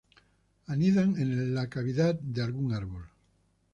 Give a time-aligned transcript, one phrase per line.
[0.65, 3.07] Anidan en la cavidad de algún árbol.